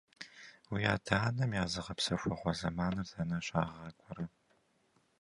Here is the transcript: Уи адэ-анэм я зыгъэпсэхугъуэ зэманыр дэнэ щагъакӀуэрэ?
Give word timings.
Уи 0.71 0.81
адэ-анэм 0.93 1.51
я 1.61 1.65
зыгъэпсэхугъуэ 1.71 2.51
зэманыр 2.59 3.07
дэнэ 3.11 3.37
щагъакӀуэрэ? 3.45 4.25